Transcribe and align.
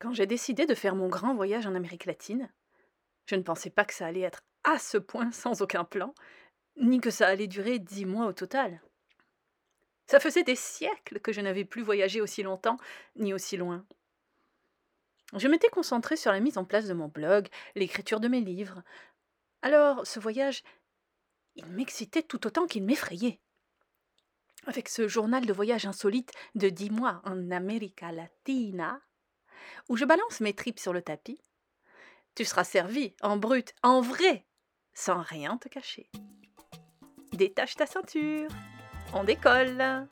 Quand 0.00 0.14
j'ai 0.14 0.26
décidé 0.26 0.64
de 0.64 0.74
faire 0.74 0.96
mon 0.96 1.08
grand 1.08 1.34
voyage 1.34 1.66
en 1.66 1.74
Amérique 1.74 2.06
latine, 2.06 2.50
je 3.26 3.36
ne 3.36 3.42
pensais 3.42 3.68
pas 3.68 3.84
que 3.84 3.92
ça 3.92 4.06
allait 4.06 4.22
être 4.22 4.42
à 4.64 4.78
ce 4.78 4.96
point 4.96 5.30
sans 5.32 5.62
aucun 5.62 5.84
plan, 5.84 6.14
ni 6.76 7.00
que 7.00 7.10
ça 7.10 7.28
allait 7.28 7.46
durer 7.46 7.78
dix 7.78 8.06
mois 8.06 8.26
au 8.26 8.32
total. 8.32 8.82
Ça 10.06 10.18
faisait 10.18 10.42
des 10.42 10.56
siècles 10.56 11.20
que 11.20 11.32
je 11.32 11.40
n'avais 11.40 11.64
plus 11.64 11.82
voyagé 11.82 12.20
aussi 12.20 12.42
longtemps, 12.42 12.78
ni 13.14 13.32
aussi 13.32 13.56
loin. 13.56 13.86
Je 15.36 15.46
m'étais 15.46 15.68
concentrée 15.68 16.16
sur 16.16 16.32
la 16.32 16.40
mise 16.40 16.58
en 16.58 16.64
place 16.64 16.88
de 16.88 16.94
mon 16.94 17.06
blog, 17.06 17.48
l'écriture 17.76 18.18
de 18.18 18.26
mes 18.26 18.40
livres. 18.40 18.82
Alors, 19.62 20.04
ce 20.06 20.18
voyage, 20.18 20.64
il 21.54 21.66
m'excitait 21.66 22.22
tout 22.22 22.44
autant 22.46 22.66
qu'il 22.66 22.82
m'effrayait. 22.84 23.38
Avec 24.66 24.88
ce 24.88 25.06
journal 25.06 25.46
de 25.46 25.52
voyage 25.52 25.86
insolite 25.86 26.32
de 26.54 26.70
dix 26.70 26.90
mois 26.90 27.20
en 27.24 27.50
Amérique 27.50 28.00
Latina, 28.00 29.00
où 29.88 29.96
je 29.96 30.04
balance 30.04 30.40
mes 30.40 30.54
tripes 30.54 30.78
sur 30.78 30.92
le 30.92 31.02
tapis, 31.02 31.40
tu 32.34 32.44
seras 32.44 32.64
servi 32.64 33.14
en 33.22 33.36
brut, 33.36 33.74
en 33.82 34.00
vrai, 34.00 34.46
sans 34.94 35.22
rien 35.22 35.56
te 35.58 35.68
cacher. 35.68 36.10
Détache 37.32 37.76
ta 37.76 37.86
ceinture, 37.86 38.48
on 39.14 39.24
décolle. 39.24 40.08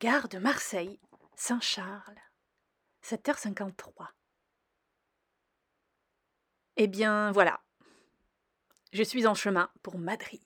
Gare 0.00 0.28
de 0.28 0.38
Marseille, 0.38 0.98
Saint-Charles, 1.36 2.20
7h53. 3.04 4.08
Eh 6.76 6.88
bien, 6.88 7.30
voilà. 7.30 7.62
Je 8.92 9.02
suis 9.02 9.26
en 9.26 9.34
chemin 9.34 9.70
pour 9.82 9.98
Madrid. 9.98 10.42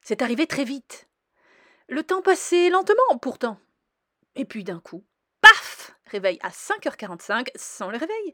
C'est 0.00 0.22
arrivé 0.22 0.46
très 0.46 0.64
vite. 0.64 1.08
Le 1.88 2.02
temps 2.02 2.22
passait 2.22 2.70
lentement, 2.70 3.18
pourtant. 3.20 3.58
Et 4.36 4.44
puis 4.44 4.64
d'un 4.64 4.80
coup, 4.80 5.04
paf 5.40 5.92
Réveil 6.06 6.38
à 6.42 6.50
5h45, 6.50 7.48
sans 7.54 7.90
le 7.90 7.98
réveil. 7.98 8.32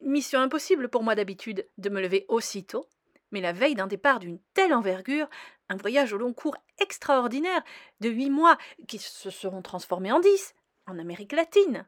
Mission 0.00 0.40
impossible 0.40 0.88
pour 0.88 1.02
moi 1.02 1.14
d'habitude 1.14 1.66
de 1.76 1.90
me 1.90 2.00
lever 2.00 2.24
aussitôt. 2.28 2.86
Mais 3.30 3.40
la 3.40 3.52
veille 3.52 3.74
d'un 3.74 3.86
départ 3.86 4.18
d'une 4.18 4.40
telle 4.54 4.74
envergure, 4.74 5.28
un 5.68 5.76
voyage 5.76 6.12
au 6.12 6.18
long 6.18 6.32
cours 6.32 6.56
extraordinaire 6.80 7.62
de 8.00 8.08
huit 8.08 8.30
mois 8.30 8.56
qui 8.88 8.98
se 8.98 9.30
seront 9.30 9.62
transformés 9.62 10.12
en 10.12 10.20
dix, 10.20 10.54
en 10.86 10.98
Amérique 10.98 11.32
latine, 11.32 11.86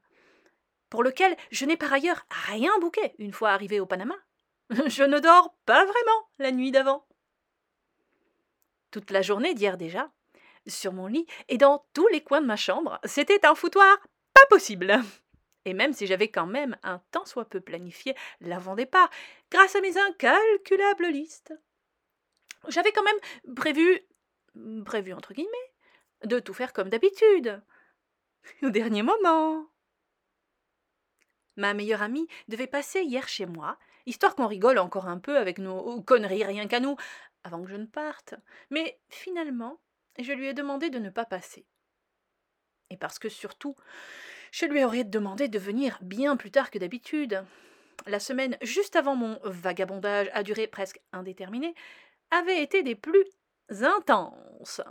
pour 0.89 1.03
lequel 1.03 1.37
je 1.51 1.65
n'ai 1.65 1.77
par 1.77 1.93
ailleurs 1.93 2.27
rien 2.31 2.79
bouqué 2.81 3.15
une 3.19 3.33
fois 3.33 3.51
arrivé 3.51 3.81
au 3.81 3.87
Panama. 3.87 4.15
Je 4.87 5.03
ne 5.03 5.19
dors 5.19 5.55
pas 5.67 5.85
vraiment 5.85 6.29
la 6.39 6.53
nuit 6.53 6.71
d'avant 6.71 7.05
toute 8.93 9.11
la 9.11 9.23
journée 9.23 9.55
d'hier 9.55 9.77
déjà, 9.77 10.13
sur 10.69 10.93
mon 10.93 11.09
lit 11.09 11.27
et 11.49 11.59
dans 11.59 11.85
tous 11.93 12.07
les 12.09 12.23
coins 12.23 12.41
de 12.41 12.47
ma 12.47 12.57
chambre. 12.57 13.01
C'était 13.05 13.45
un 13.45 13.57
foutoir 13.57 13.99
pas 14.33 14.47
possible. 14.49 14.95
Et 15.65 15.75
même 15.75 15.93
si 15.93 16.07
j'avais 16.07 16.29
quand 16.29 16.47
même 16.47 16.77
un 16.83 17.01
tant 17.11 17.25
soit 17.25 17.45
peu 17.45 17.61
planifié 17.61 18.15
l'avant-départ, 18.41 19.11
grâce 19.51 19.77
à 19.77 19.81
mes 19.81 19.97
incalculables 19.97 21.09
listes, 21.09 21.55
j'avais 22.69 22.93
quand 22.93 23.05
même 23.05 23.55
prévu, 23.55 24.01
prévu 24.85 25.13
entre 25.13 25.35
guillemets, 25.35 25.73
de 26.25 26.39
tout 26.39 26.55
faire 26.55 26.73
comme 26.73 26.89
d'habitude. 26.89 27.63
Au 28.63 28.71
dernier 28.71 29.03
moment. 29.03 29.67
Ma 31.57 31.75
meilleure 31.75 32.03
amie 32.03 32.27
devait 32.49 32.67
passer 32.67 33.03
hier 33.03 33.29
chez 33.29 33.47
moi, 33.47 33.79
histoire 34.07 34.35
qu'on 34.35 34.47
rigole 34.47 34.79
encore 34.79 35.07
un 35.07 35.19
peu 35.19 35.37
avec 35.37 35.59
nos 35.59 36.01
conneries 36.03 36.45
rien 36.45 36.67
qu'à 36.67 36.81
nous, 36.81 36.97
avant 37.45 37.63
que 37.63 37.71
je 37.71 37.77
ne 37.77 37.87
parte. 37.87 38.35
Mais 38.71 39.01
finalement, 39.09 39.81
je 40.19 40.33
lui 40.33 40.47
ai 40.47 40.55
demandé 40.55 40.91
de 40.91 40.99
ne 40.99 41.11
pas 41.11 41.25
passer. 41.25 41.67
Et 42.91 42.97
parce 42.97 43.19
que 43.19 43.29
surtout, 43.29 43.77
je 44.53 44.67
lui 44.67 44.85
aurais 44.85 45.05
demandé 45.05 45.49
de 45.49 45.59
venir 45.59 45.99
bien 46.03 46.37
plus 46.37 46.51
tard 46.51 46.71
que 46.71 46.79
d'habitude. 46.79 47.45
La 48.07 48.21
semaine 48.21 48.57
juste 48.63 48.97
avant 48.97 49.17
mon 49.17 49.39
vagabondage 49.45 50.31
à 50.33 50.43
durée 50.43 50.67
presque 50.67 51.01
indéterminée 51.13 51.75
avait 52.31 52.63
été 52.63 52.83
des 52.83 52.95
plus 52.95 53.25
intenses. 53.81 54.83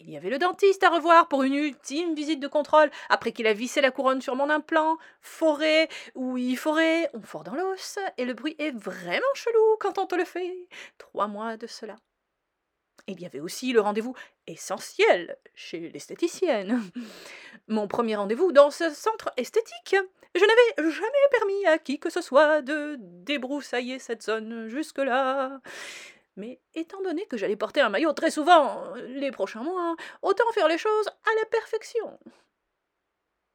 Il 0.00 0.10
y 0.10 0.16
avait 0.16 0.30
le 0.30 0.38
dentiste 0.38 0.84
à 0.84 0.90
revoir 0.90 1.26
pour 1.26 1.42
une 1.42 1.54
ultime 1.54 2.14
visite 2.14 2.38
de 2.38 2.46
contrôle, 2.46 2.90
après 3.08 3.32
qu'il 3.32 3.48
a 3.48 3.52
vissé 3.52 3.80
la 3.80 3.90
couronne 3.90 4.22
sur 4.22 4.36
mon 4.36 4.48
implant. 4.48 4.96
Forêt, 5.20 5.88
oui, 6.14 6.54
forêt, 6.54 7.10
on 7.14 7.20
fort 7.20 7.42
dans 7.42 7.56
l'os, 7.56 7.98
et 8.16 8.24
le 8.24 8.32
bruit 8.32 8.54
est 8.60 8.70
vraiment 8.70 9.34
chelou 9.34 9.76
quand 9.80 9.98
on 9.98 10.06
te 10.06 10.14
le 10.14 10.24
fait. 10.24 10.68
Trois 10.98 11.26
mois 11.26 11.56
de 11.56 11.66
cela. 11.66 11.96
Il 13.08 13.20
y 13.20 13.26
avait 13.26 13.40
aussi 13.40 13.72
le 13.72 13.80
rendez-vous 13.80 14.14
essentiel 14.46 15.36
chez 15.54 15.88
l'esthéticienne. 15.88 16.82
Mon 17.66 17.88
premier 17.88 18.16
rendez-vous 18.16 18.52
dans 18.52 18.70
ce 18.70 18.90
centre 18.90 19.32
esthétique. 19.36 19.96
Je 20.34 20.40
n'avais 20.40 20.90
jamais 20.90 21.28
permis 21.30 21.66
à 21.66 21.78
qui 21.78 21.98
que 21.98 22.10
ce 22.10 22.20
soit 22.20 22.60
de 22.60 22.96
débroussailler 23.00 23.98
cette 23.98 24.22
zone 24.22 24.68
jusque-là. 24.68 25.60
Mais 26.38 26.60
étant 26.74 27.02
donné 27.02 27.26
que 27.26 27.36
j'allais 27.36 27.56
porter 27.56 27.80
un 27.80 27.88
maillot 27.88 28.12
très 28.12 28.30
souvent 28.30 28.94
euh, 28.94 29.06
les 29.08 29.32
prochains 29.32 29.64
mois, 29.64 29.96
autant 30.22 30.50
faire 30.52 30.68
les 30.68 30.78
choses 30.78 31.08
à 31.08 31.34
la 31.40 31.46
perfection. 31.46 32.16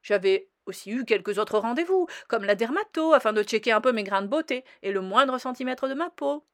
J'avais 0.01 0.49
aussi 0.65 0.91
eu 0.91 1.05
quelques 1.05 1.37
autres 1.37 1.59
rendez-vous, 1.59 2.07
comme 2.27 2.43
la 2.43 2.55
dermato, 2.55 3.13
afin 3.13 3.31
de 3.31 3.41
checker 3.41 3.71
un 3.71 3.79
peu 3.79 3.93
mes 3.93 4.03
grains 4.03 4.21
de 4.21 4.27
beauté 4.27 4.65
et 4.81 4.91
le 4.91 4.99
moindre 4.99 5.37
centimètre 5.37 5.87
de 5.87 5.93
ma 5.93 6.09
peau. 6.09 6.45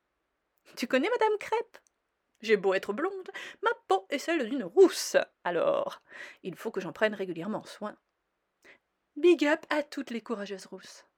Tu 0.76 0.86
connais 0.86 1.10
Madame 1.10 1.38
Crêpe? 1.40 1.80
J'ai 2.42 2.58
beau 2.58 2.76
être 2.76 2.94
blonde, 2.94 3.32
ma 3.64 3.72
peau 3.88 4.06
est 4.12 4.20
celle 4.20 4.48
d'une 4.48 4.64
rousse. 4.64 5.18
Alors, 5.44 6.04
il 6.44 6.56
faut 6.56 6.70
que 6.70 6.80
j'en 6.80 6.94
prenne 6.94 7.16
régulièrement 7.16 7.64
soin. 7.64 7.98
Big 9.16 9.46
up 9.48 9.66
à 9.72 9.82
toutes 9.82 10.12
les 10.12 10.22
courageuses 10.22 10.68
rousses. 10.68 11.09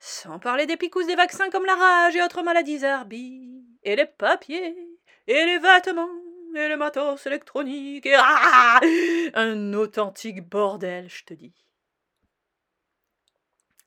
Sans 0.00 0.38
parler 0.38 0.66
des 0.66 0.76
picousses 0.76 1.06
des 1.06 1.14
vaccins 1.14 1.50
comme 1.50 1.66
la 1.66 1.74
rage 1.74 2.16
et 2.16 2.22
autres 2.22 2.42
maladies 2.42 2.84
herbies, 2.84 3.64
et 3.82 3.96
les 3.96 4.06
papiers, 4.06 4.76
et 5.26 5.44
les 5.44 5.58
vêtements, 5.58 6.08
et 6.54 6.68
le 6.68 6.76
matos 6.76 7.26
électronique, 7.26 8.06
et 8.06 8.16
ah, 8.16 8.80
un 9.34 9.72
authentique 9.74 10.48
bordel, 10.48 11.08
je 11.08 11.24
te 11.24 11.34
dis. 11.34 11.54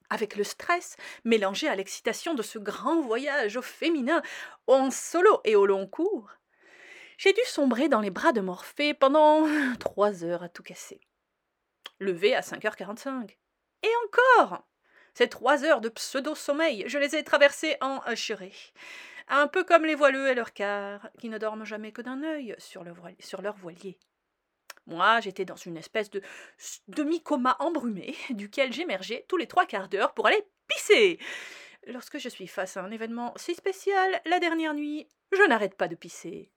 Avec 0.10 0.36
le 0.36 0.44
stress 0.44 0.96
mélangé 1.26 1.68
à 1.68 1.76
l'excitation 1.76 2.34
de 2.34 2.42
ce 2.42 2.60
grand 2.60 3.02
voyage 3.02 3.58
au 3.58 3.62
féminin, 3.62 4.22
en 4.68 4.90
solo 4.90 5.42
et 5.44 5.56
au 5.56 5.66
long 5.66 5.86
cours, 5.86 6.30
j'ai 7.18 7.34
dû 7.34 7.42
sombrer 7.46 7.90
dans 7.90 8.00
les 8.00 8.12
bras 8.12 8.32
de 8.32 8.42
Morphée 8.42 8.94
pendant 8.94 9.46
trois 9.80 10.24
heures 10.24 10.44
à 10.44 10.50
tout 10.50 10.64
casser. 10.64 11.02
Levé 12.00 12.36
à 12.36 12.42
5h45. 12.42 13.36
Et 13.84 13.90
encore 14.06 14.68
ces 15.18 15.30
trois 15.30 15.64
heures 15.64 15.82
de 15.82 15.90
pseudo-sommeil, 15.90 16.84
je 16.86 17.00
les 17.00 17.16
ai 17.16 17.24
traversées 17.24 17.76
en 17.82 17.98
hachuré. 18.06 18.54
Un 19.28 19.48
peu 19.48 19.64
comme 19.64 19.84
les 19.84 19.96
voileux 19.96 20.28
et 20.28 20.36
leurs 20.36 20.54
quarts, 20.54 21.10
qui 21.18 21.30
ne 21.30 21.40
dorment 21.40 21.66
jamais 21.66 21.92
que 21.92 22.04
d'un 22.04 22.22
œil 22.22 22.56
sur, 22.60 22.86
sur 23.20 23.42
leur 23.42 23.58
voilier. 23.58 23.98
Moi, 24.86 25.20
j'étais 25.22 25.44
dans 25.44 25.56
une 25.56 25.76
espèce 25.76 26.12
de 26.12 26.22
demi-coma 26.88 27.56
embrumé, 27.58 28.16
duquel 28.30 28.72
j'émergeais 28.72 29.26
tous 29.28 29.38
les 29.38 29.48
trois 29.48 29.66
quarts 29.66 29.90
d'heure 29.90 30.14
pour 30.14 30.28
aller 30.28 30.48
pisser. 30.68 31.18
Lorsque 31.88 32.20
je 32.20 32.30
suis 32.30 32.46
face 32.46 32.78
à 32.78 32.84
un 32.84 32.92
événement 32.92 33.34
si 33.38 33.56
spécial, 33.56 34.22
la 34.28 34.40
dernière 34.40 34.76
nuit, 34.76 35.08
je 35.32 35.42
n'arrête 35.48 35.74
pas 35.74 35.88
de 35.88 35.96
pisser. 35.96 36.52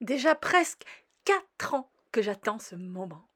Déjà 0.00 0.34
presque 0.34 0.82
quatre 1.24 1.74
ans 1.74 1.92
que 2.10 2.20
j'attends 2.20 2.58
ce 2.58 2.74
moment. 2.74 3.28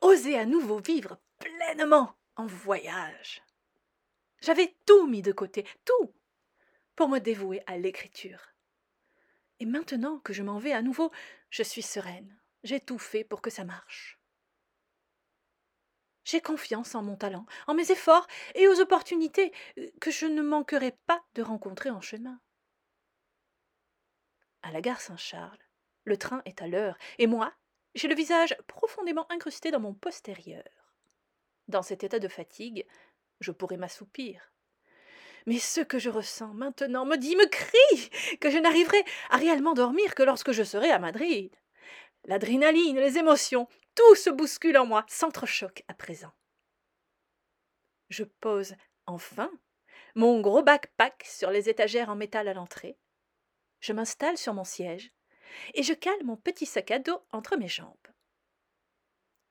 Oser 0.00 0.36
à 0.36 0.44
nouveau 0.44 0.80
vivre 0.80 1.18
pleinement 1.38 2.16
en 2.34 2.46
voyage. 2.46 3.44
J'avais 4.40 4.74
tout 4.86 5.06
mis 5.06 5.22
de 5.22 5.32
côté, 5.32 5.66
tout, 5.84 6.14
pour 6.96 7.08
me 7.08 7.18
dévouer 7.18 7.62
à 7.66 7.76
l'écriture. 7.76 8.54
Et 9.58 9.66
maintenant 9.66 10.18
que 10.18 10.32
je 10.32 10.42
m'en 10.42 10.58
vais 10.58 10.72
à 10.72 10.82
nouveau, 10.82 11.10
je 11.50 11.62
suis 11.62 11.82
sereine. 11.82 12.40
J'ai 12.64 12.80
tout 12.80 12.98
fait 12.98 13.24
pour 13.24 13.42
que 13.42 13.50
ça 13.50 13.64
marche. 13.64 14.18
J'ai 16.24 16.40
confiance 16.40 16.94
en 16.94 17.02
mon 17.02 17.16
talent, 17.16 17.46
en 17.66 17.74
mes 17.74 17.90
efforts 17.90 18.26
et 18.54 18.68
aux 18.68 18.80
opportunités 18.80 19.52
euh, 19.78 19.90
que 20.00 20.10
je 20.10 20.26
ne 20.26 20.42
manquerai 20.42 20.92
pas 21.06 21.22
de 21.34 21.42
rencontrer 21.42 21.90
en 21.90 22.00
chemin. 22.00 22.40
À 24.62 24.70
la 24.70 24.80
gare 24.80 25.00
Saint-Charles, 25.00 25.58
le 26.04 26.16
train 26.16 26.42
est 26.44 26.62
à 26.62 26.68
l'heure, 26.68 26.96
et 27.18 27.26
moi, 27.26 27.52
j'ai 27.94 28.08
le 28.08 28.14
visage 28.14 28.56
profondément 28.66 29.26
incrusté 29.30 29.70
dans 29.70 29.80
mon 29.80 29.94
postérieur. 29.94 30.64
Dans 31.68 31.82
cet 31.82 32.04
état 32.04 32.18
de 32.18 32.28
fatigue, 32.28 32.86
je 33.40 33.52
pourrais 33.52 33.76
m'assoupir. 33.76 34.52
Mais 35.46 35.58
ce 35.58 35.80
que 35.80 35.98
je 35.98 36.10
ressens 36.10 36.52
maintenant 36.54 37.06
me 37.06 37.16
dit, 37.16 37.34
me 37.36 37.46
crie, 37.46 38.38
que 38.38 38.50
je 38.50 38.58
n'arriverai 38.58 39.02
à 39.30 39.36
réellement 39.36 39.74
dormir 39.74 40.14
que 40.14 40.22
lorsque 40.22 40.52
je 40.52 40.62
serai 40.62 40.90
à 40.90 40.98
Madrid. 40.98 41.54
L'adrénaline, 42.24 42.98
les 42.98 43.18
émotions, 43.18 43.66
tout 43.94 44.14
se 44.14 44.30
bouscule 44.30 44.76
en 44.76 44.86
moi, 44.86 45.04
s'entrechoque 45.08 45.82
à 45.88 45.94
présent. 45.94 46.32
Je 48.10 48.24
pose 48.24 48.74
enfin 49.06 49.50
mon 50.14 50.40
gros 50.40 50.62
backpack 50.62 51.24
sur 51.26 51.50
les 51.50 51.68
étagères 51.68 52.10
en 52.10 52.16
métal 52.16 52.48
à 52.48 52.54
l'entrée. 52.54 52.98
Je 53.80 53.92
m'installe 53.92 54.36
sur 54.36 54.54
mon 54.54 54.64
siège 54.64 55.12
et 55.74 55.82
je 55.82 55.94
cale 55.94 56.24
mon 56.24 56.36
petit 56.36 56.66
sac 56.66 56.90
à 56.90 56.98
dos 56.98 57.22
entre 57.30 57.56
mes 57.56 57.68
jambes. 57.68 57.96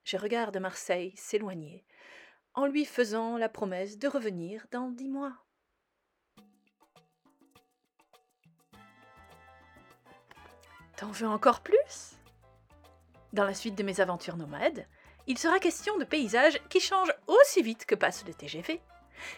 Je 0.03 0.18
regarde 0.18 0.57
Marseille 0.57 1.13
s'éloigner 1.15 1.86
en 2.54 2.66
lui 2.66 2.86
faisant 2.86 3.38
la 3.38 3.50
promesse 3.50 3.98
de 3.98 4.07
revenir 4.07 4.66
dans 4.72 4.90
dix 4.90 5.10
mois. 5.10 5.34
T'en 10.98 11.12
veux 11.12 11.28
encore 11.28 11.62
plus? 11.62 12.18
Dans 13.31 13.46
la 13.46 13.54
suite 13.54 13.75
de 13.75 13.84
mes 13.84 14.01
aventures 14.01 14.36
nomades, 14.36 14.86
il 15.28 15.38
sera 15.38 15.60
question 15.60 15.98
de 15.98 16.04
paysages 16.04 16.60
qui 16.69 16.80
changent 16.80 17.13
aussi 17.28 17.62
vite 17.62 17.86
que 17.86 17.96
passe 17.96 18.25
le 18.25 18.34
TGV, 18.34 18.81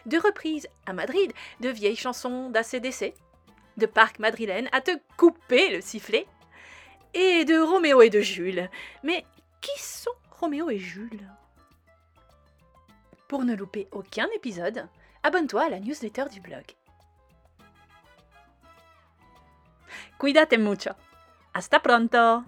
de 0.06 0.18
reprises 0.18 0.66
à 0.86 0.92
Madrid 0.92 1.32
de 1.60 1.68
vieilles 1.68 1.94
chansons 1.94 2.50
d'ACDC, 2.50 3.14
de 3.76 3.86
parcs 3.86 4.18
madrilènes 4.18 4.68
à 4.72 4.80
te 4.80 4.90
couper 5.16 5.70
le 5.70 5.80
sifflet, 5.80 6.26
et 7.14 7.44
de 7.44 7.58
Roméo 7.58 8.00
et 8.02 8.10
de 8.10 8.20
Jules. 8.20 8.70
Mais 9.02 9.24
qui 9.60 9.78
sont 9.80 10.10
Roméo 10.30 10.70
et 10.70 10.78
Jules? 10.78 11.28
Pour 13.32 13.46
ne 13.46 13.56
louper 13.56 13.88
aucun 13.92 14.28
épisode, 14.36 14.86
abonne-toi 15.22 15.62
à 15.62 15.70
la 15.70 15.80
newsletter 15.80 16.26
du 16.30 16.42
blog. 16.42 16.64
Cuídate 20.18 20.58
mucho. 20.58 20.90
Hasta 21.54 21.80
pronto. 21.80 22.44